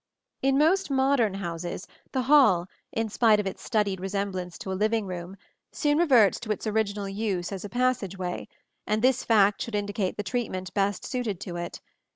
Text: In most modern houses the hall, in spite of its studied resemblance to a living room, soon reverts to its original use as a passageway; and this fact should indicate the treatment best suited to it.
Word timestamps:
In 0.41 0.57
most 0.57 0.89
modern 0.89 1.35
houses 1.35 1.87
the 2.11 2.23
hall, 2.23 2.65
in 2.91 3.07
spite 3.07 3.39
of 3.39 3.45
its 3.45 3.61
studied 3.61 3.99
resemblance 3.99 4.57
to 4.57 4.71
a 4.71 4.73
living 4.73 5.05
room, 5.05 5.37
soon 5.71 5.99
reverts 5.99 6.39
to 6.39 6.51
its 6.51 6.65
original 6.65 7.07
use 7.07 7.51
as 7.51 7.63
a 7.63 7.69
passageway; 7.69 8.47
and 8.87 9.03
this 9.03 9.23
fact 9.23 9.61
should 9.61 9.75
indicate 9.75 10.17
the 10.17 10.23
treatment 10.23 10.73
best 10.73 11.05
suited 11.05 11.39
to 11.41 11.55
it. 11.55 11.81